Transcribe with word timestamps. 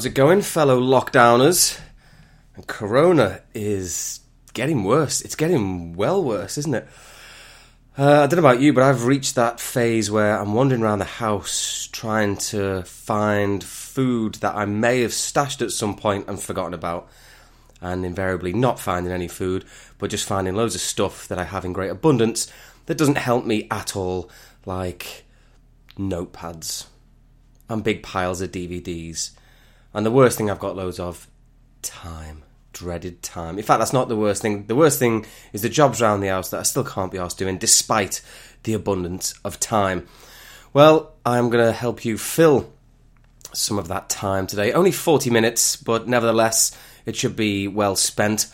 How's 0.00 0.06
it 0.06 0.14
going, 0.14 0.40
fellow 0.40 0.80
lockdowners? 0.80 1.78
And 2.56 2.66
Corona 2.66 3.42
is 3.52 4.20
getting 4.54 4.82
worse. 4.82 5.20
It's 5.20 5.34
getting 5.34 5.92
well 5.92 6.24
worse, 6.24 6.56
isn't 6.56 6.72
it? 6.72 6.88
Uh, 7.98 8.22
I 8.22 8.26
don't 8.26 8.40
know 8.40 8.48
about 8.48 8.62
you, 8.62 8.72
but 8.72 8.82
I've 8.82 9.04
reached 9.04 9.34
that 9.34 9.60
phase 9.60 10.10
where 10.10 10.38
I'm 10.38 10.54
wandering 10.54 10.82
around 10.82 11.00
the 11.00 11.04
house 11.04 11.86
trying 11.92 12.38
to 12.48 12.82
find 12.84 13.62
food 13.62 14.36
that 14.36 14.54
I 14.54 14.64
may 14.64 15.02
have 15.02 15.12
stashed 15.12 15.60
at 15.60 15.70
some 15.70 15.94
point 15.94 16.28
and 16.28 16.40
forgotten 16.40 16.72
about. 16.72 17.10
And 17.82 18.06
invariably 18.06 18.54
not 18.54 18.80
finding 18.80 19.12
any 19.12 19.28
food, 19.28 19.66
but 19.98 20.08
just 20.08 20.26
finding 20.26 20.54
loads 20.54 20.74
of 20.74 20.80
stuff 20.80 21.28
that 21.28 21.38
I 21.38 21.44
have 21.44 21.66
in 21.66 21.74
great 21.74 21.90
abundance 21.90 22.50
that 22.86 22.96
doesn't 22.96 23.18
help 23.18 23.44
me 23.44 23.68
at 23.70 23.94
all, 23.94 24.30
like 24.64 25.26
notepads 25.98 26.86
and 27.68 27.84
big 27.84 28.02
piles 28.02 28.40
of 28.40 28.50
DVDs. 28.50 29.32
And 29.92 30.06
the 30.06 30.10
worst 30.10 30.38
thing 30.38 30.50
I've 30.50 30.58
got 30.58 30.76
loads 30.76 31.00
of 31.00 31.28
time. 31.82 32.42
Dreaded 32.72 33.22
time. 33.22 33.58
In 33.58 33.64
fact, 33.64 33.80
that's 33.80 33.92
not 33.92 34.08
the 34.08 34.16
worst 34.16 34.42
thing. 34.42 34.66
The 34.66 34.76
worst 34.76 34.98
thing 34.98 35.26
is 35.52 35.62
the 35.62 35.68
jobs 35.68 36.00
around 36.00 36.20
the 36.20 36.28
house 36.28 36.50
that 36.50 36.60
I 36.60 36.62
still 36.62 36.84
can't 36.84 37.10
be 37.10 37.18
asked 37.18 37.38
doing 37.38 37.58
despite 37.58 38.22
the 38.62 38.74
abundance 38.74 39.34
of 39.44 39.58
time. 39.58 40.06
Well, 40.72 41.12
I'm 41.26 41.50
going 41.50 41.64
to 41.64 41.72
help 41.72 42.04
you 42.04 42.16
fill 42.16 42.72
some 43.52 43.78
of 43.78 43.88
that 43.88 44.08
time 44.08 44.46
today. 44.46 44.72
Only 44.72 44.92
40 44.92 45.30
minutes, 45.30 45.74
but 45.76 46.06
nevertheless, 46.06 46.76
it 47.06 47.16
should 47.16 47.34
be 47.34 47.66
well 47.66 47.96
spent. 47.96 48.46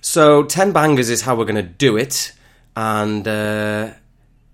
So, 0.00 0.44
10 0.44 0.70
bangers 0.70 1.10
is 1.10 1.22
how 1.22 1.34
we're 1.34 1.44
going 1.44 1.56
to 1.56 1.62
do 1.62 1.96
it. 1.96 2.32
And 2.76 3.26
uh, 3.26 3.90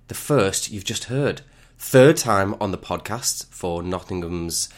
the 0.09 0.15
first 0.15 0.71
you've 0.71 0.85
just 0.85 1.05
heard. 1.05 1.43
Third 1.79 2.17
time 2.17 2.55
on 2.61 2.71
the 2.71 2.79
podcast 2.79 3.47
for 3.49 3.83
Nottingham's 3.83 4.71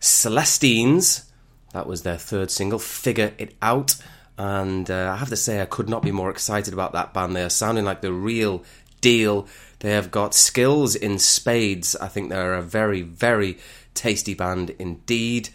Celestines. 0.00 1.30
That 1.72 1.86
was 1.86 2.02
their 2.02 2.16
third 2.16 2.50
single, 2.50 2.78
Figure 2.78 3.32
It 3.38 3.54
Out. 3.60 3.96
And 4.38 4.90
uh, 4.90 5.12
I 5.12 5.16
have 5.16 5.30
to 5.30 5.36
say, 5.36 5.60
I 5.60 5.66
could 5.66 5.88
not 5.88 6.02
be 6.02 6.12
more 6.12 6.30
excited 6.30 6.74
about 6.74 6.92
that 6.92 7.14
band. 7.14 7.34
They 7.34 7.42
are 7.42 7.50
sounding 7.50 7.84
like 7.84 8.02
the 8.02 8.12
real 8.12 8.64
deal. 9.00 9.46
They 9.80 9.92
have 9.92 10.10
got 10.10 10.34
skills 10.34 10.94
in 10.94 11.18
spades. 11.18 11.96
I 11.96 12.08
think 12.08 12.28
they're 12.28 12.54
a 12.54 12.62
very, 12.62 13.02
very 13.02 13.58
tasty 13.94 14.34
band 14.34 14.70
indeed. 14.78 15.48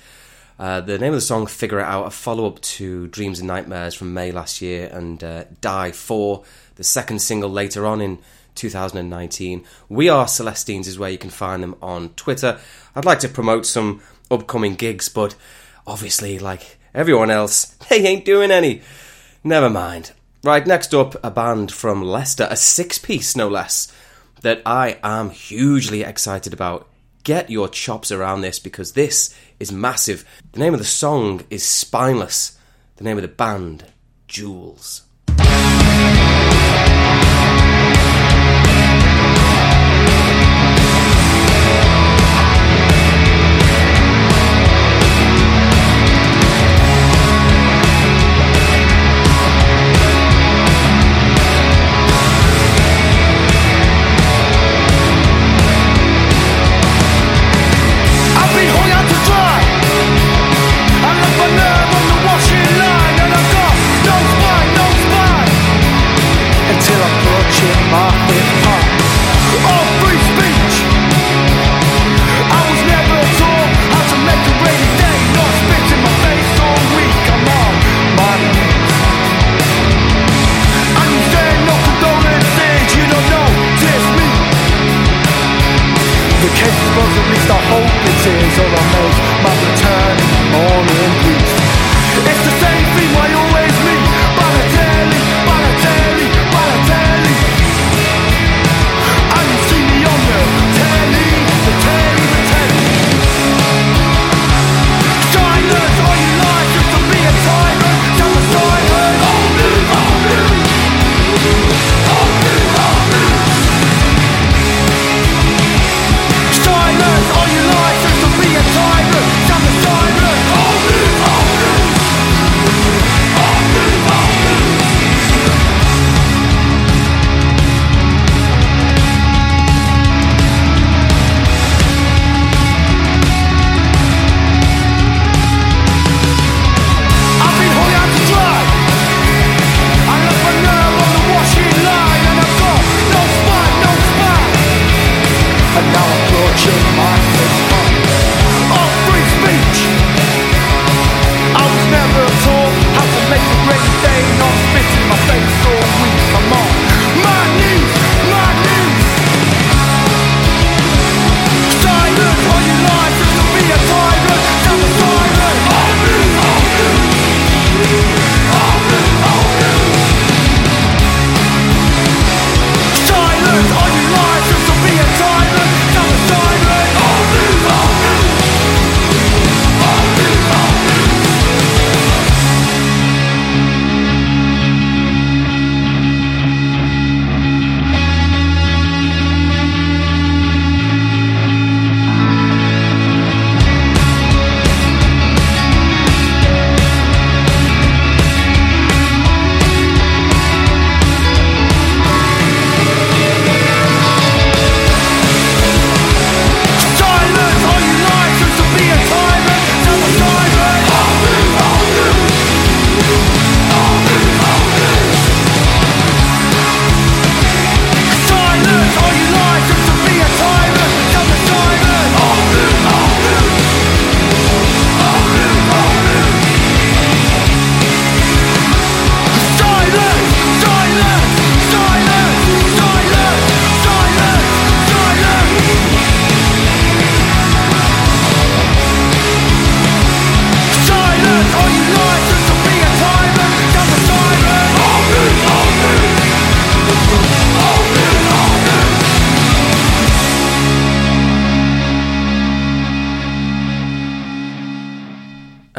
Uh, 0.60 0.80
the 0.80 1.00
name 1.00 1.10
of 1.10 1.18
the 1.18 1.22
song, 1.22 1.48
Figure 1.48 1.80
It 1.80 1.86
Out, 1.86 2.06
a 2.06 2.12
follow 2.12 2.46
up 2.46 2.62
to 2.62 3.08
Dreams 3.08 3.40
and 3.40 3.48
Nightmares 3.48 3.96
from 3.96 4.14
May 4.14 4.32
last 4.32 4.62
year, 4.62 4.90
and 4.92 5.24
uh, 5.24 5.46
Die 5.60 5.92
4, 5.92 6.44
the 6.76 6.84
second 6.84 7.20
single 7.20 7.50
later 7.50 7.88
on 7.88 8.00
in 8.00 8.20
2019. 8.54 9.64
We 9.90 10.10
Are 10.10 10.28
Celestines 10.28 10.88
is 10.88 11.00
where 11.00 11.10
you 11.10 11.18
can 11.18 11.32
find 11.32 11.64
them 11.64 11.76
on 11.82 12.10
Twitter. 12.10 12.60
I'd 12.96 13.06
like 13.06 13.20
to 13.22 13.30
promote 13.30 13.66
some 13.66 14.02
upcoming 14.32 14.76
gigs, 14.76 15.10
but 15.10 15.36
obviously, 15.86 16.40
like 16.40 16.78
everyone 16.94 17.30
else, 17.30 17.66
they 17.90 18.06
ain't 18.06 18.26
doing 18.26 18.52
any. 18.52 18.82
Never 19.44 19.70
mind. 19.70 20.12
Right, 20.44 20.66
next 20.66 20.96
up, 20.96 21.16
a 21.24 21.30
band 21.30 21.72
from 21.72 22.04
Leicester, 22.04 22.48
a 22.50 22.56
six 22.56 22.98
piece 22.98 23.36
no 23.36 23.48
less, 23.48 23.94
that 24.42 24.62
I 24.66 24.98
am 25.04 25.30
hugely 25.30 26.02
excited 26.02 26.52
about. 26.52 26.88
Get 27.24 27.52
your 27.52 27.70
chops 27.70 28.12
around 28.12 28.42
this 28.42 28.58
because 28.58 28.94
this 28.94 29.36
is 29.60 29.72
massive. 29.72 30.26
The 30.54 30.60
name 30.60 30.74
of 30.74 30.80
the 30.80 30.86
song 30.86 31.44
is 31.52 31.64
Spineless, 31.64 32.58
the 32.96 33.04
name 33.04 33.18
of 33.18 33.22
the 33.22 33.28
band, 33.28 33.86
Jools. 34.28 35.04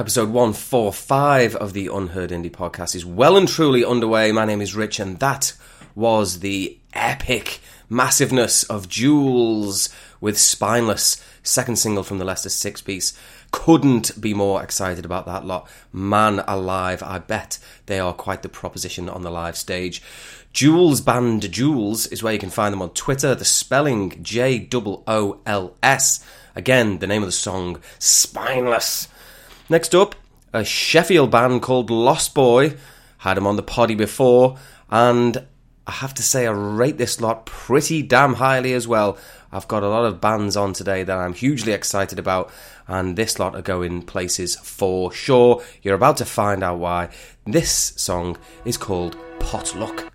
Episode 0.02 0.30
145 0.30 1.54
of 1.54 1.75
the 1.75 1.87
Unheard 1.87 2.30
Indie 2.30 2.50
podcast 2.50 2.97
is 2.97 3.06
well 3.06 3.37
and 3.37 3.47
truly 3.47 3.85
underway. 3.85 4.32
My 4.32 4.44
name 4.44 4.61
is 4.61 4.75
Rich, 4.75 4.99
and 4.99 5.21
that 5.21 5.52
was 5.94 6.40
the 6.40 6.76
epic 6.92 7.61
massiveness 7.88 8.64
of 8.64 8.88
Jools 8.88 9.90
with 10.21 10.40
Spineless, 10.40 11.25
second 11.44 11.76
single 11.76 12.02
from 12.02 12.18
the 12.18 12.25
Leicester 12.25 12.49
Six 12.49 12.82
Piece. 12.82 13.16
Couldn't 13.52 14.21
be 14.21 14.35
more 14.35 14.61
excited 14.61 15.04
about 15.04 15.26
that 15.26 15.47
lot. 15.47 15.71
Man 15.92 16.40
alive, 16.49 17.04
I 17.04 17.21
bet 17.21 17.61
they 17.87 18.00
are 18.00 18.12
quite 18.12 18.42
the 18.42 18.49
proposition 18.49 19.09
on 19.09 19.23
the 19.23 19.30
live 19.30 19.56
stage. 19.56 20.02
Jools 20.52 21.00
Band 21.00 21.49
Jools 21.52 22.09
is 22.09 22.25
where 22.25 22.32
you 22.32 22.40
can 22.40 22.50
find 22.50 22.73
them 22.73 22.82
on 22.82 22.90
Twitter. 22.90 23.37
The 23.37 23.44
spelling 23.44 24.21
J 24.21 24.68
O 24.75 25.04
O 25.06 25.40
L 25.47 25.76
S. 25.80 26.26
Again, 26.56 26.99
the 26.99 27.06
name 27.06 27.23
of 27.23 27.28
the 27.28 27.32
song, 27.32 27.80
Spineless. 28.00 29.06
Next 29.72 29.94
up, 29.94 30.14
a 30.52 30.66
Sheffield 30.66 31.30
band 31.30 31.62
called 31.62 31.88
Lost 31.88 32.34
Boy. 32.34 32.76
Had 33.16 33.38
him 33.38 33.46
on 33.46 33.56
the 33.56 33.62
poddy 33.62 33.94
before, 33.94 34.58
and 34.90 35.46
I 35.86 35.92
have 35.92 36.12
to 36.12 36.22
say 36.22 36.46
I 36.46 36.50
rate 36.50 36.98
this 36.98 37.22
lot 37.22 37.46
pretty 37.46 38.02
damn 38.02 38.34
highly 38.34 38.74
as 38.74 38.86
well. 38.86 39.16
I've 39.50 39.68
got 39.68 39.82
a 39.82 39.88
lot 39.88 40.04
of 40.04 40.20
bands 40.20 40.58
on 40.58 40.74
today 40.74 41.04
that 41.04 41.16
I'm 41.16 41.32
hugely 41.32 41.72
excited 41.72 42.18
about, 42.18 42.52
and 42.86 43.16
this 43.16 43.38
lot 43.38 43.56
are 43.56 43.62
going 43.62 44.02
places 44.02 44.56
for 44.56 45.10
sure. 45.10 45.62
You're 45.80 45.94
about 45.94 46.18
to 46.18 46.26
find 46.26 46.62
out 46.62 46.78
why. 46.78 47.08
This 47.46 47.94
song 47.96 48.36
is 48.66 48.76
called 48.76 49.16
Potluck. 49.38 50.12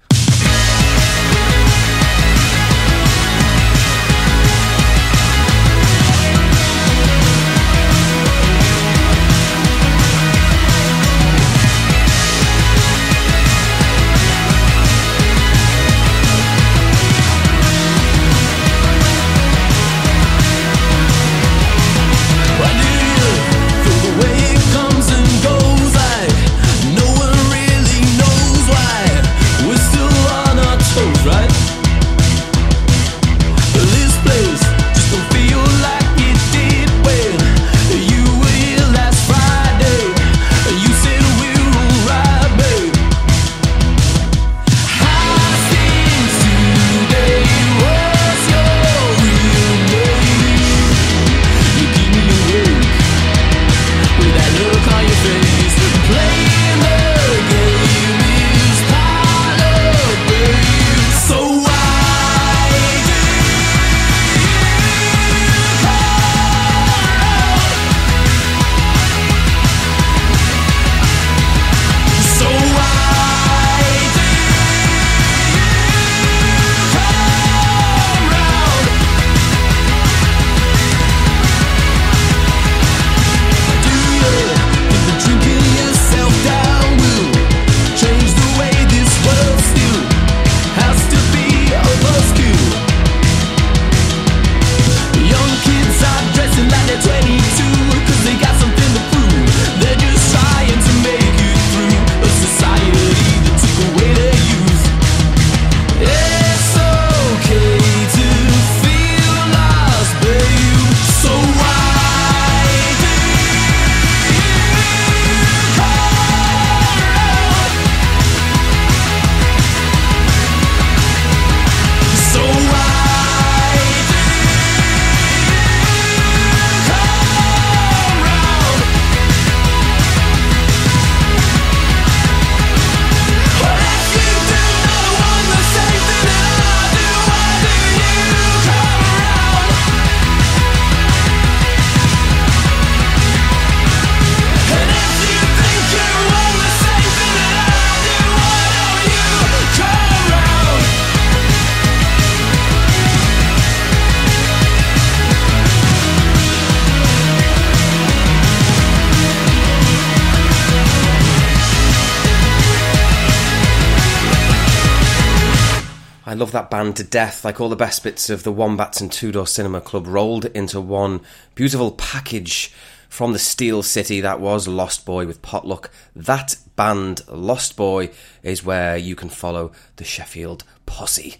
Love 166.37 166.51
that 166.51 166.69
band 166.69 166.95
to 166.97 167.03
death, 167.03 167.43
like 167.43 167.59
all 167.59 167.69
the 167.69 167.75
best 167.75 168.03
bits 168.03 168.29
of 168.29 168.43
the 168.43 168.51
Wombats 168.51 169.01
and 169.01 169.11
Two 169.11 169.31
Door 169.31 169.47
Cinema 169.47 169.81
Club 169.81 170.07
rolled 170.07 170.45
into 170.45 170.79
one 170.79 171.21
beautiful 171.55 171.91
package 171.91 172.71
from 173.09 173.33
the 173.33 173.39
Steel 173.39 173.83
City 173.83 174.21
that 174.21 174.39
was 174.39 174.67
Lost 174.67 175.05
Boy 175.05 175.25
with 175.25 175.41
Potluck. 175.41 175.89
That 176.15 176.57
band, 176.75 177.27
Lost 177.27 177.75
Boy, 177.75 178.11
is 178.43 178.63
where 178.63 178.95
you 178.95 179.15
can 179.15 179.29
follow 179.29 179.71
the 179.95 180.03
Sheffield 180.03 180.63
Posse. 180.85 181.37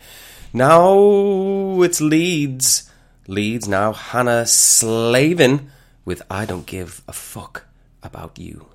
Now 0.54 1.82
it's 1.82 2.02
Leeds. 2.02 2.92
Leeds 3.28 3.68
now, 3.68 3.94
Hannah 3.94 4.46
Slavin 4.48 5.70
with 6.06 6.22
I 6.30 6.46
Don't 6.46 6.66
Give 6.66 7.02
a 7.08 7.14
Fuck 7.14 7.66
About 8.02 8.40
You. 8.40 8.68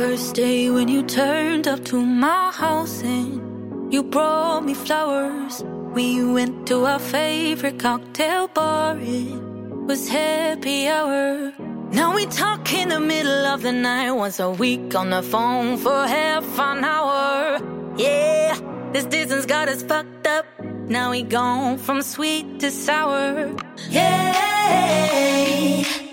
First 0.00 0.34
day 0.34 0.70
when 0.70 0.88
you 0.88 1.02
turned 1.02 1.68
up 1.68 1.84
to 1.92 2.02
my 2.02 2.50
house 2.52 3.02
and 3.02 3.92
you 3.92 4.02
brought 4.02 4.64
me 4.64 4.72
flowers. 4.72 5.62
We 5.92 6.24
went 6.24 6.66
to 6.68 6.86
our 6.86 6.98
favorite 6.98 7.78
cocktail 7.78 8.48
bar. 8.48 8.96
It 8.98 9.38
was 9.84 10.08
happy 10.08 10.88
hour. 10.88 11.52
Now 11.92 12.14
we 12.14 12.24
talk 12.24 12.72
in 12.72 12.88
the 12.88 12.98
middle 12.98 13.44
of 13.44 13.60
the 13.60 13.72
night 13.72 14.12
once 14.12 14.40
a 14.40 14.50
week 14.50 14.94
on 14.94 15.10
the 15.10 15.22
phone 15.22 15.76
for 15.76 16.06
half 16.06 16.58
an 16.58 16.82
hour. 16.82 17.60
Yeah, 17.98 18.58
this 18.94 19.04
distance 19.04 19.44
got 19.44 19.68
us 19.68 19.82
fucked 19.82 20.26
up. 20.26 20.46
Now 20.88 21.10
we 21.10 21.24
gone 21.24 21.76
from 21.76 22.00
sweet 22.00 22.58
to 22.60 22.70
sour. 22.70 23.54
Yeah, 23.90 24.40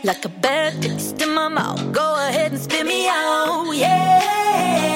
like 0.07 0.23
a 0.23 0.29
bad 0.29 0.81
taste 0.81 1.21
in 1.21 1.33
my 1.33 1.49
mouth. 1.49 1.91
Go 1.91 2.15
ahead 2.15 2.53
and 2.53 2.61
spit 2.61 2.85
me 2.85 3.09
out. 3.09 3.69
Yeah, 3.75 4.89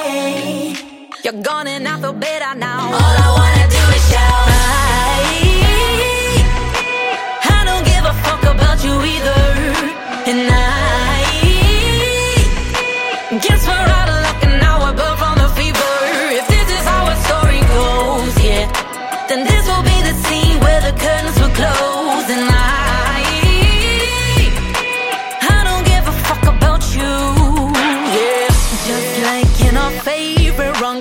you're 1.22 1.41
gone 1.44 1.68
and 1.68 1.86
I 1.86 2.00
feel 2.00 2.13
better 2.13 2.56
now. 2.58 2.86
All 2.86 3.18
I 3.25 3.30
wanna 3.38 3.68
do 3.75 3.84
is 3.98 4.03
shout. 4.10 4.48
I, 4.48 5.44
I 7.44 7.60
don't 7.68 7.86
give 7.91 8.06
a 8.13 8.13
fuck 8.24 8.44
about 8.56 8.77
you 8.86 8.94
either. 9.13 9.44
And 10.32 10.41
I 10.50 10.56
guess 13.46 13.68
we're 13.68 13.89
out 14.00 14.10
of 14.13 14.20
luck 14.25 14.39
and 14.48 14.56
now 14.62 14.75
we're 14.84 14.96
both 14.96 15.18
from 15.20 15.36
the 15.44 15.50
fever. 15.60 15.94
If 16.39 16.46
this 16.48 16.68
is 16.77 16.84
how 16.88 17.01
our 17.12 17.20
story 17.27 17.62
goes, 17.75 18.34
yeah, 18.48 18.65
then 19.27 19.44
this 19.44 19.63
will 19.68 19.84
be 19.84 19.98
the 20.08 20.15
scene 20.24 20.58
where 20.63 20.80
the 20.88 20.94
curtains 21.03 21.38
will 21.41 21.53
close. 21.60 22.30
And 22.32 22.50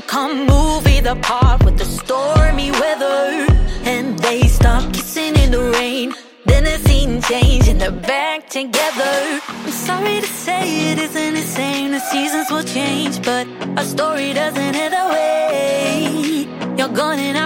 favorite 0.01 0.13
rom-com 0.13 0.47
movie, 0.47 1.01
the 1.01 1.17
part 1.17 1.65
with 1.65 1.79
the 1.79 1.85
stormy 1.85 2.71
weather, 2.71 3.47
and 3.85 4.19
they 4.19 4.43
start 4.43 4.93
kissing 4.93 5.37
in 5.37 5.51
the 5.51 5.71
rain. 5.73 6.15
Then 6.47 6.65
the 6.65 6.79
scene 6.89 7.21
change 7.23 7.69
and 7.69 7.81
they're 7.81 7.91
back 7.91 8.49
together. 8.49 9.41
I'm 9.49 9.71
sorry 9.71 10.21
to 10.21 10.27
say 10.27 10.93
it 10.93 10.99
isn't 10.99 11.35
the 11.35 11.43
same. 11.43 11.93
The 11.93 12.01
seasons 12.01 12.51
will 12.51 12.65
change, 12.65 13.23
but 13.23 13.47
our 13.77 13.85
story 13.85 14.33
doesn't 14.33 14.75
end 14.75 14.93
that 14.95 15.11
way. 15.11 16.47
You're 16.77 16.89
gone 16.89 17.19
and 17.19 17.37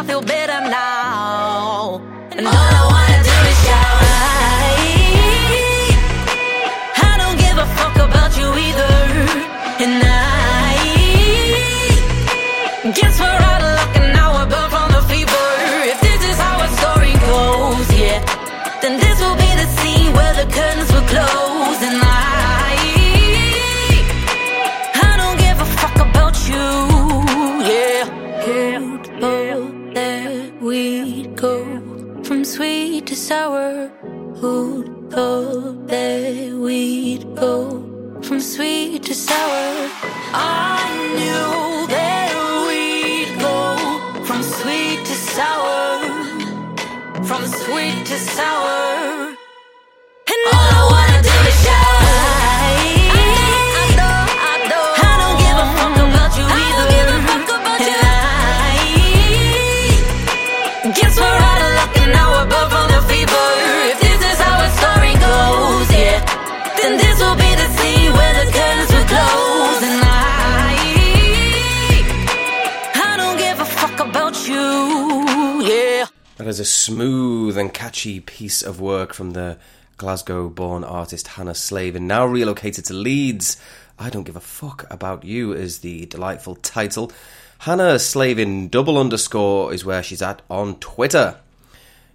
is 76.54 76.60
a 76.60 76.64
smooth 76.64 77.58
and 77.58 77.74
catchy 77.74 78.20
piece 78.20 78.62
of 78.62 78.80
work 78.80 79.12
from 79.12 79.32
the 79.32 79.58
Glasgow 79.96 80.48
born 80.48 80.84
artist 80.84 81.26
Hannah 81.26 81.52
Slavin, 81.52 82.06
now 82.06 82.24
relocated 82.24 82.84
to 82.84 82.94
Leeds. 82.94 83.56
I 83.98 84.08
don't 84.08 84.22
give 84.22 84.36
a 84.36 84.40
fuck 84.40 84.86
about 84.88 85.24
you 85.24 85.52
is 85.52 85.80
the 85.80 86.06
delightful 86.06 86.54
title. 86.54 87.10
Hannah 87.58 87.98
Slavin 87.98 88.68
double 88.68 88.98
underscore 88.98 89.74
is 89.74 89.84
where 89.84 90.00
she's 90.00 90.22
at 90.22 90.42
on 90.48 90.76
Twitter. 90.76 91.38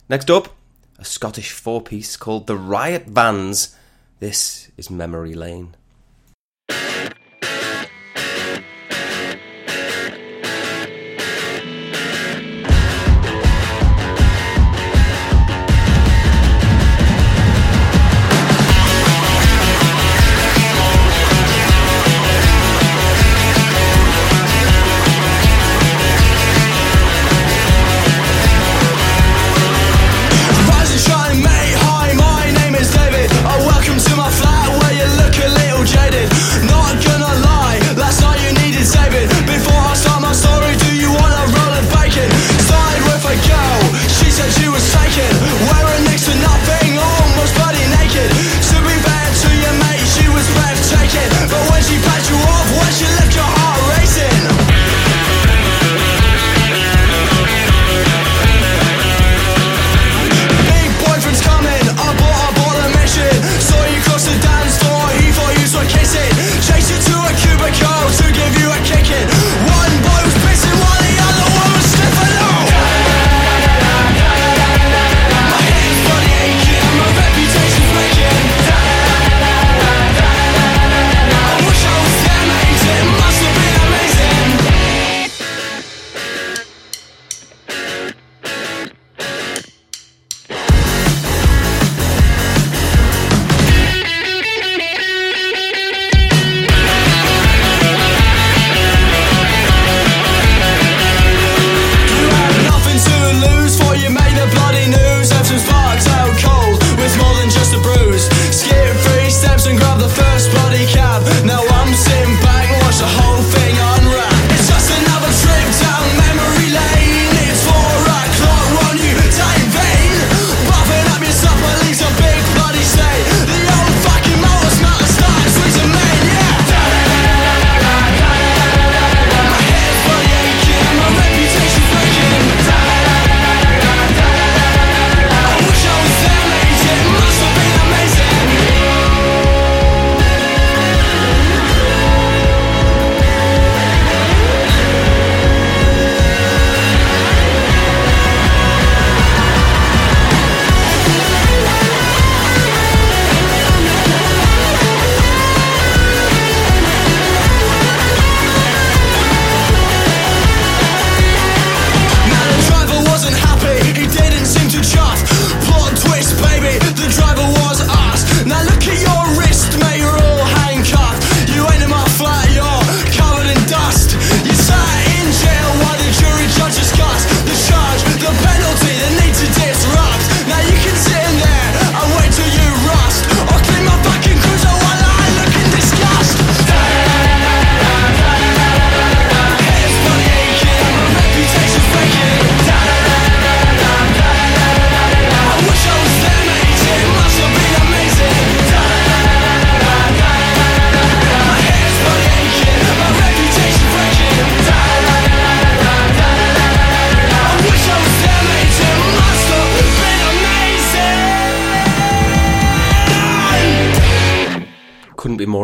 Next 0.07 0.31
up, 0.31 0.55
a 0.97 1.03
Scottish 1.03 1.51
four 1.51 1.81
piece 1.81 2.15
called 2.15 2.47
the 2.47 2.55
Riot 2.55 3.07
Vans. 3.07 3.75
This 4.21 4.71
is 4.77 4.89
Memory 4.89 5.33
Lane. 5.33 5.75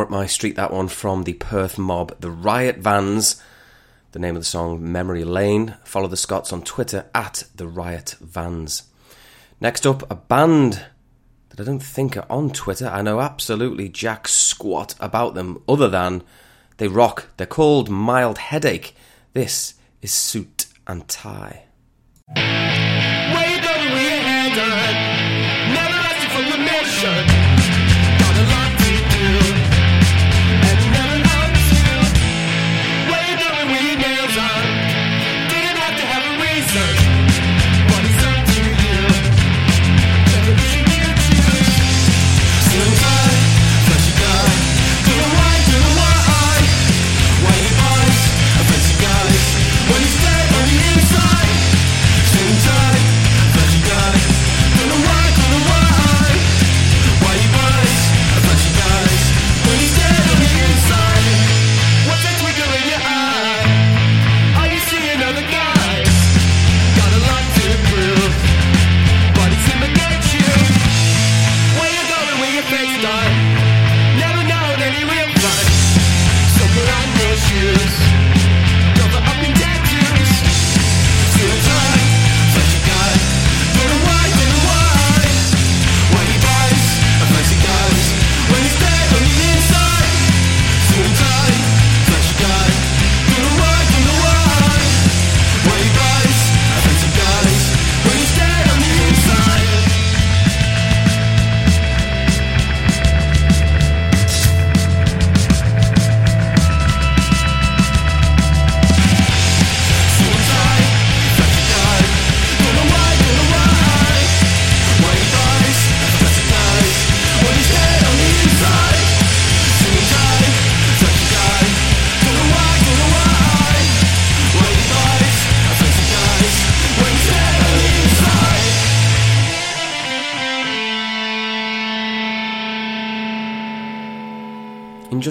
At 0.06 0.12
my 0.12 0.26
street, 0.28 0.56
that 0.56 0.72
one 0.72 0.88
from 0.88 1.24
the 1.24 1.34
Perth 1.34 1.78
mob, 1.78 2.20
the 2.22 2.32
Riot 2.32 2.78
Vans. 2.78 3.42
The 4.12 4.20
name 4.20 4.36
of 4.36 4.42
the 4.42 4.46
song, 4.46 4.92
Memory 4.92 5.26
Lane. 5.26 5.76
Follow 5.84 6.08
the 6.08 6.16
Scots 6.16 6.54
on 6.54 6.62
Twitter 6.62 7.08
at 7.14 7.44
the 7.54 7.68
Riot 7.68 8.16
Vans. 8.22 8.84
Next 9.60 9.86
up, 9.86 10.10
a 10.10 10.16
band 10.16 10.86
that 11.50 11.60
I 11.60 11.64
don't 11.64 11.84
think 11.84 12.16
are 12.16 12.28
on 12.30 12.52
Twitter. 12.52 12.88
I 12.88 13.02
know 13.02 13.20
absolutely 13.20 13.90
jack 13.90 14.28
squat 14.28 14.96
about 15.00 15.34
them, 15.34 15.62
other 15.68 15.90
than 15.90 16.24
they 16.78 16.88
rock. 16.88 17.28
They're 17.38 17.48
called 17.48 17.90
Mild 17.90 18.38
Headache. 18.38 18.96
This 19.34 19.74
is 20.02 20.14
Suit 20.14 20.68
and 20.88 21.08
Tie. 21.08 21.64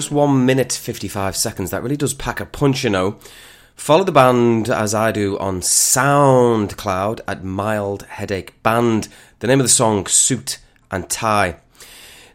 Just 0.05 0.13
one 0.13 0.45
minute, 0.45 0.71
55 0.71 1.35
seconds, 1.35 1.71
that 1.71 1.81
really 1.81 1.97
does 1.97 2.13
pack 2.13 2.39
a 2.39 2.45
punch, 2.45 2.83
you 2.83 2.91
know. 2.91 3.17
Follow 3.75 4.03
the 4.03 4.11
band 4.11 4.69
as 4.69 4.93
I 4.93 5.11
do 5.11 5.35
on 5.39 5.61
SoundCloud 5.61 7.21
at 7.27 7.43
Mild 7.43 8.03
Headache 8.03 8.61
Band. 8.61 9.07
The 9.39 9.47
name 9.47 9.59
of 9.59 9.63
the 9.65 9.69
song, 9.69 10.05
Suit 10.05 10.59
and 10.91 11.09
Tie. 11.09 11.57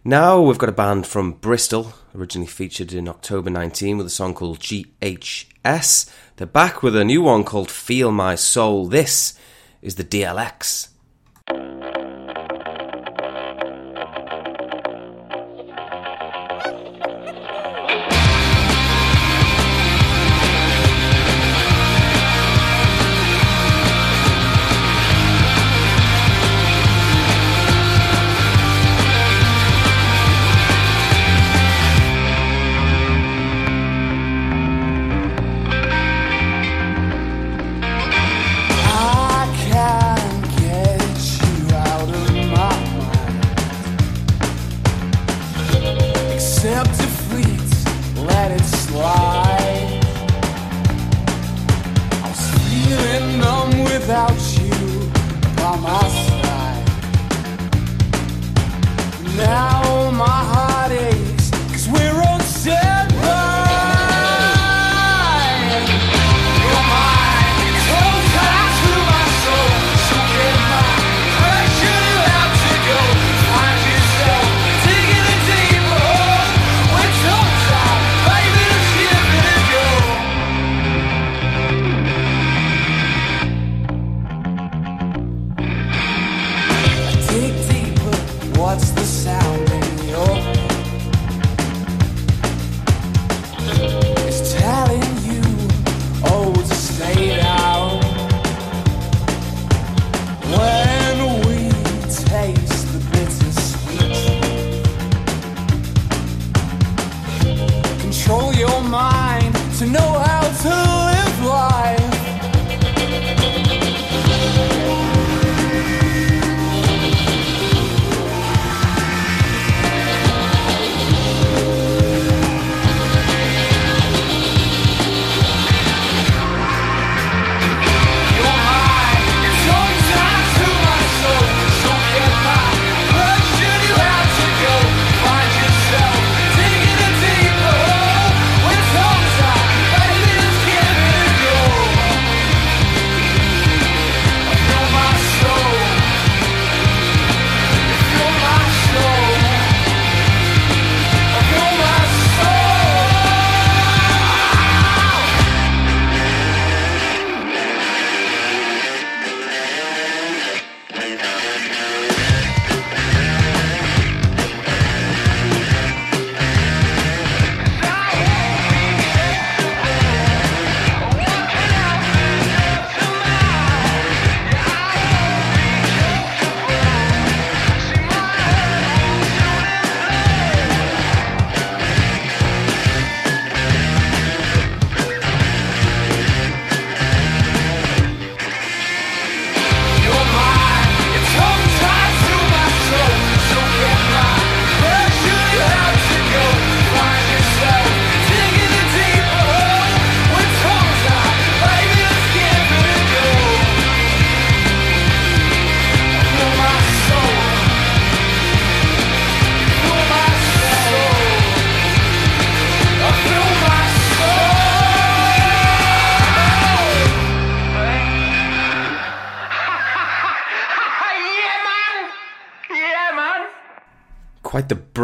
Now 0.03 0.41
we've 0.41 0.59
got 0.59 0.69
a 0.69 0.73
band 0.73 1.07
from 1.07 1.35
Bristol, 1.35 1.93
originally 2.13 2.49
featured 2.49 2.93
in 2.93 3.07
October 3.07 3.51
19 3.51 3.99
with 3.99 4.07
a 4.09 4.11
song 4.11 4.35
called 4.35 4.59
GHS. 4.59 6.11
They're 6.39 6.49
back 6.49 6.83
with 6.83 6.97
a 6.97 7.05
new 7.05 7.23
one 7.23 7.45
called 7.45 7.71
Feel 7.71 8.11
My 8.11 8.35
Soul. 8.35 8.89
This 8.89 9.39
is 9.81 9.95
the 9.95 10.03
DLX. 10.03 10.89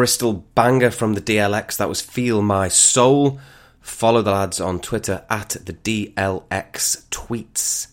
Bristol 0.06 0.46
banger 0.54 0.92
from 0.92 1.14
the 1.14 1.20
DLX. 1.20 1.78
That 1.78 1.88
was 1.88 2.00
Feel 2.00 2.40
My 2.40 2.68
Soul. 2.68 3.40
Follow 3.80 4.22
the 4.22 4.30
lads 4.30 4.60
on 4.60 4.78
Twitter 4.78 5.24
at 5.28 5.56
the 5.64 5.72
DLX 5.72 7.08
tweets. 7.10 7.88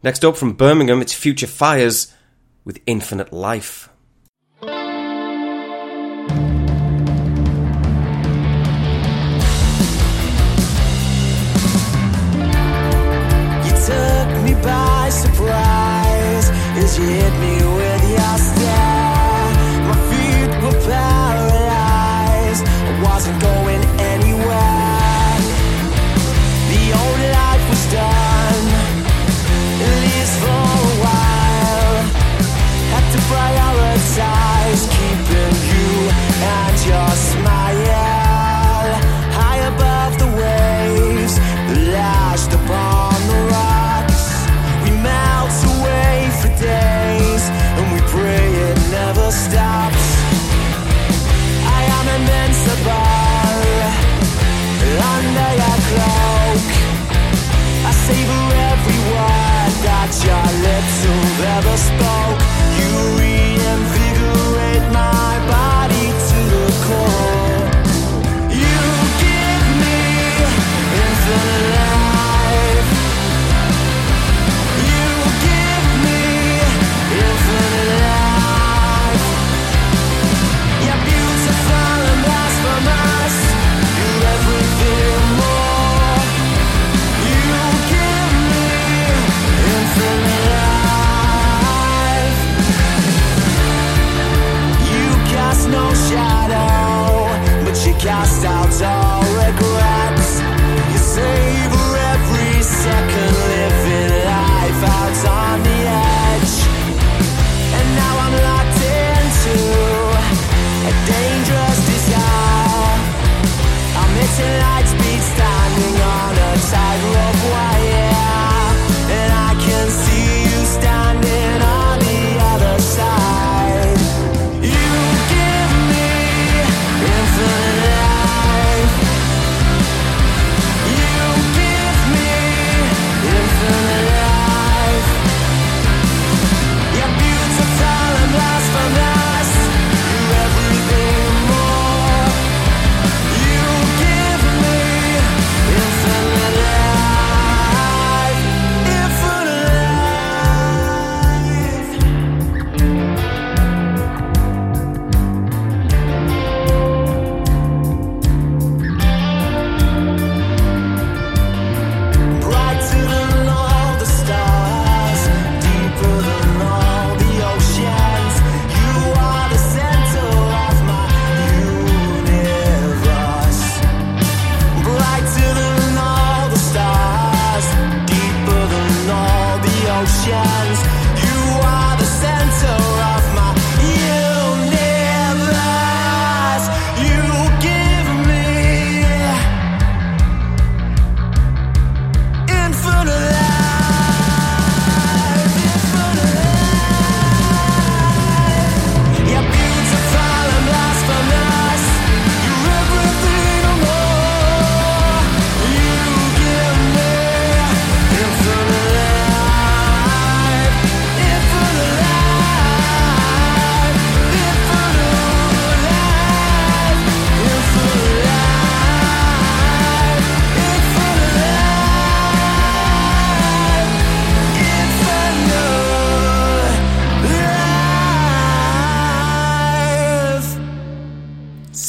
Next 0.00 0.24
up 0.24 0.36
from 0.36 0.52
Birmingham, 0.52 1.02
it's 1.02 1.12
Future 1.12 1.48
Fires 1.48 2.14
with 2.64 2.80
Infinite 2.86 3.32
Life. 3.32 3.89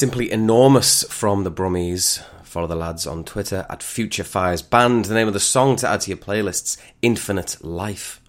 simply 0.01 0.31
enormous 0.31 1.03
from 1.11 1.43
the 1.43 1.51
Brummies. 1.51 2.23
Follow 2.41 2.65
the 2.65 2.75
lads 2.75 3.05
on 3.05 3.23
Twitter 3.23 3.67
at 3.69 3.83
Future 3.83 4.23
Fires 4.23 4.63
Band. 4.63 5.05
The 5.05 5.13
name 5.13 5.27
of 5.27 5.35
the 5.35 5.39
song 5.39 5.75
to 5.75 5.87
add 5.87 6.01
to 6.01 6.09
your 6.09 6.17
playlists 6.17 6.75
Infinite 7.03 7.63
Life. 7.63 8.19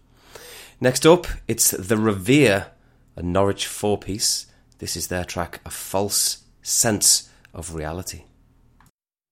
Next 0.82 1.06
up, 1.06 1.26
it's 1.48 1.70
The 1.70 1.96
Revere, 1.96 2.66
a 3.16 3.22
Norwich 3.22 3.66
four 3.66 3.96
piece. 3.96 4.48
This 4.80 4.96
is 4.96 5.08
their 5.08 5.24
track 5.24 5.62
A 5.64 5.70
False 5.70 6.44
Sense 6.60 7.30
of 7.54 7.74
Reality. 7.74 8.24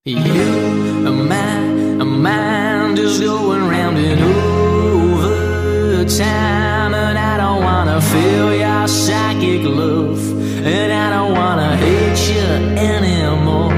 You, 0.05 0.17
a 0.17 1.11
man, 1.11 2.01
a 2.01 2.05
mind 2.05 2.97
is 2.97 3.19
going 3.19 3.67
round 3.67 3.99
and 3.99 4.19
over 4.19 6.05
time, 6.09 6.95
and 6.95 7.19
I 7.19 7.37
don't 7.37 7.61
wanna 7.63 8.01
feel 8.01 8.55
your 8.55 8.87
psychic. 8.87 9.90
And 10.63 10.93
I 10.93 11.09
don't 11.09 11.33
wanna 11.33 11.75
hate 11.75 12.29
you 12.29 12.45
anymore. 12.77 13.73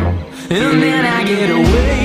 And 0.50 0.84
then 0.84 1.06
I 1.06 1.24
get 1.24 1.50
away 1.50 2.02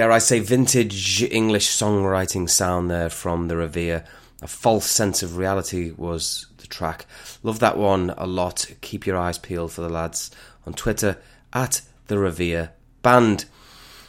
dare 0.00 0.12
I 0.12 0.18
say, 0.18 0.38
vintage 0.38 1.22
English 1.24 1.68
songwriting 1.68 2.48
sound 2.48 2.90
there 2.90 3.10
from 3.10 3.48
the 3.48 3.56
Revere. 3.58 4.02
A 4.40 4.46
false 4.46 4.86
sense 4.86 5.22
of 5.22 5.36
reality 5.36 5.92
was 5.94 6.46
the 6.56 6.66
track. 6.66 7.04
Love 7.42 7.58
that 7.58 7.76
one 7.76 8.14
a 8.16 8.26
lot. 8.26 8.72
Keep 8.80 9.06
your 9.06 9.18
eyes 9.18 9.36
peeled 9.36 9.72
for 9.72 9.82
the 9.82 9.90
lads 9.90 10.30
on 10.66 10.72
Twitter 10.72 11.18
at 11.52 11.82
the 12.06 12.18
Revere 12.18 12.70
Band. 13.02 13.44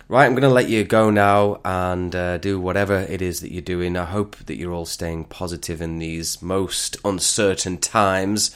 Right, 0.08 0.26
I'm 0.26 0.32
going 0.32 0.44
to 0.44 0.48
let 0.48 0.70
you 0.70 0.86
go 0.86 1.10
now 1.10 1.60
and 1.66 2.16
uh, 2.16 2.38
do 2.38 2.58
whatever 2.58 2.96
it 2.96 3.22
is 3.22 3.42
that 3.42 3.52
you're 3.52 3.62
doing. 3.62 3.98
I 3.98 4.06
hope 4.06 4.38
that 4.38 4.56
you're 4.56 4.72
all 4.72 4.86
staying 4.86 5.26
positive 5.26 5.82
in 5.82 6.00
these 6.00 6.42
most 6.42 6.96
uncertain 7.04 7.80
times 7.80 8.56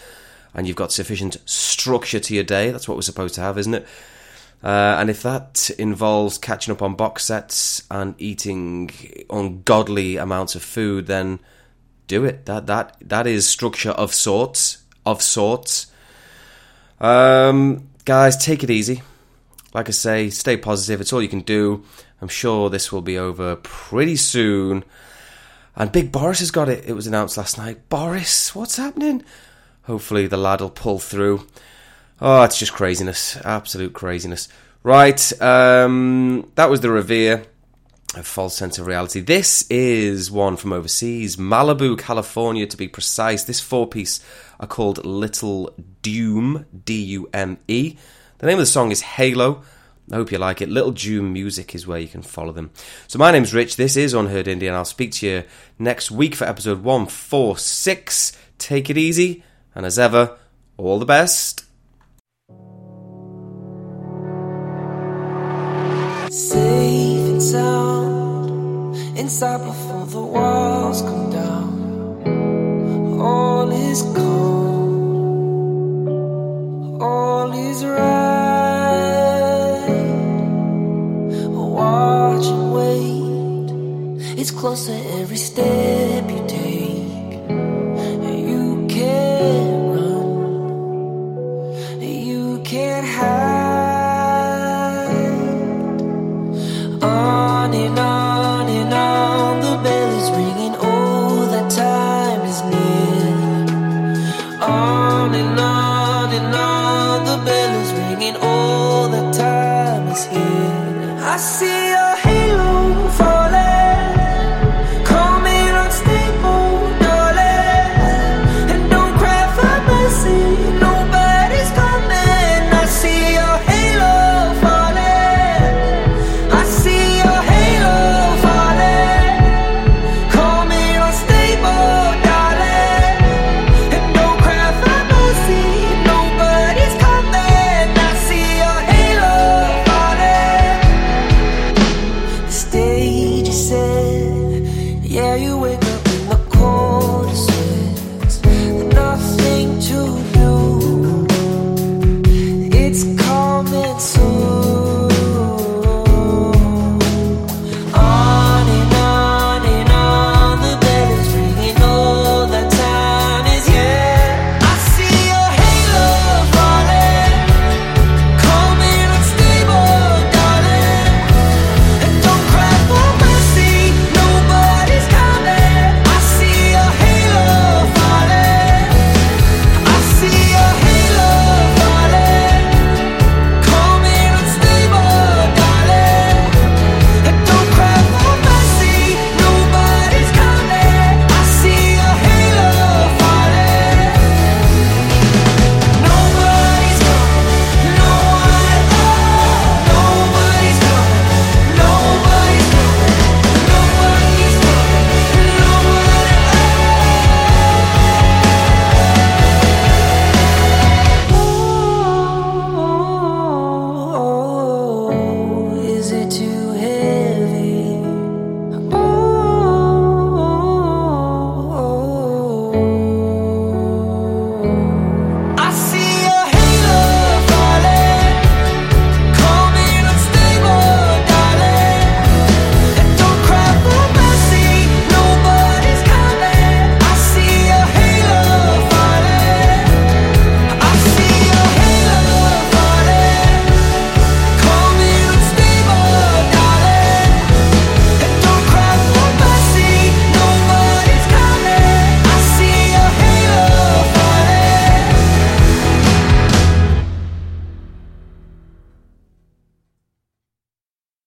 and 0.54 0.68
you've 0.68 0.78
got 0.78 0.94
sufficient 0.94 1.36
structure 1.46 2.22
to 2.22 2.34
your 2.34 2.46
day. 2.46 2.72
That's 2.72 2.88
what 2.88 2.96
we're 2.96 3.02
supposed 3.02 3.36
to 3.36 3.42
have, 3.42 3.58
isn't 3.58 3.74
it? 3.74 3.86
Uh, 4.66 4.98
and 4.98 5.12
if 5.12 5.22
that 5.22 5.70
involves 5.78 6.40
catching 6.40 6.72
up 6.72 6.82
on 6.82 6.96
box 6.96 7.26
sets 7.26 7.84
and 7.92 8.16
eating 8.18 8.90
ungodly 9.30 10.18
amounts 10.18 10.56
of 10.56 10.64
food, 10.64 11.06
then 11.06 11.40
do 12.08 12.26
it. 12.26 12.48
That 12.48 12.66
that 12.66 12.98
that 13.02 13.28
is 13.28 13.48
structure 13.48 13.92
of 13.92 14.12
sorts. 14.12 14.80
Of 15.06 15.22
sorts. 15.22 15.92
Um, 17.00 17.90
guys, 18.06 18.44
take 18.44 18.64
it 18.64 18.72
easy. 18.72 19.04
Like 19.76 19.88
I 19.88 19.92
say, 19.92 20.32
stay 20.32 20.58
positive. 20.58 21.00
It's 21.00 21.14
all 21.14 21.22
you 21.22 21.30
can 21.30 21.42
do. 21.42 21.84
I'm 22.20 22.28
sure 22.28 22.72
this 22.72 22.92
will 22.92 23.04
be 23.04 23.20
over 23.20 23.58
pretty 23.58 24.16
soon. 24.16 24.84
And 25.76 25.92
Big 25.92 26.12
Boris 26.12 26.40
has 26.40 26.50
got 26.50 26.70
it. 26.70 26.86
It 26.88 26.94
was 26.94 27.06
announced 27.06 27.38
last 27.38 27.60
night. 27.60 27.88
Boris, 27.90 28.56
what's 28.56 28.78
happening? 28.78 29.24
Hopefully 29.84 30.26
the 30.26 30.38
lad 30.38 30.62
will 30.62 30.72
pull 30.72 30.98
through. 30.98 31.46
Oh, 32.22 32.44
it's 32.44 32.58
just 32.58 32.74
craziness. 32.74 33.38
Absolute 33.44 33.94
craziness. 33.94 34.48
Right, 34.84 35.42
um, 35.42 36.52
that 36.56 36.70
was 36.70 36.82
the 36.82 36.92
Revere. 36.92 37.44
A 38.16 38.24
false 38.24 38.56
sense 38.56 38.78
of 38.80 38.88
reality. 38.88 39.20
This 39.20 39.70
is 39.70 40.32
one 40.32 40.56
from 40.56 40.72
overseas, 40.72 41.36
Malibu, 41.36 41.98
California, 42.00 42.66
to 42.66 42.78
be 42.78 42.88
precise. 42.88 43.44
This 43.44 43.60
four 43.60 43.88
piece 43.88 44.22
are 44.58 44.68
called 44.68 45.06
Little 45.06 45.76
Dume, 46.02 46.66
D 46.86 47.02
U 47.04 47.30
M 47.34 47.58
E. 47.68 47.98
The 48.38 48.46
name 48.48 48.54
of 48.54 48.60
the 48.60 48.68
song 48.68 48.92
is 48.92 49.02
Halo. 49.02 49.64
I 50.10 50.16
hope 50.16 50.32
you 50.32 50.38
like 50.38 50.62
it. 50.62 50.70
Little 50.70 50.94
Dume 50.94 51.34
Music 51.34 51.76
is 51.76 51.86
where 51.88 52.00
you 52.00 52.08
can 52.08 52.22
follow 52.22 52.54
them. 52.54 52.72
So 53.08 53.20
my 53.20 53.32
name's 53.32 53.54
Rich. 53.54 53.76
This 53.76 53.98
is 53.98 54.14
Unheard 54.14 54.46
Indie, 54.46 54.68
and 54.68 54.78
I'll 54.78 54.86
speak 54.86 55.12
to 55.14 55.28
you 55.28 55.44
next 55.78 56.10
week 56.12 56.36
for 56.36 56.46
episode 56.46 56.84
146. 56.84 58.38
Take 58.60 58.90
it 58.90 58.98
easy, 58.98 59.44
and 59.74 59.86
as 59.86 60.00
ever, 60.00 60.38
all 60.78 61.00
the 61.00 61.06
best. 61.06 61.65
Safe 66.38 67.30
and 67.32 67.42
sound 67.42 68.98
inside 69.18 69.64
before 69.64 70.06
the 70.06 70.20
walls 70.20 71.02
come 71.02 71.30
down. 71.32 73.22
All 73.22 73.72
is 73.72 74.02
calm, 74.02 75.32
all 77.02 77.54
is 77.54 77.86
right. 77.86 78.02
Watch 81.48 82.48
and 82.48 82.74
wait, 82.74 83.70
it's 84.38 84.52
closer 84.52 85.00
every 85.22 85.38
step 85.38 86.25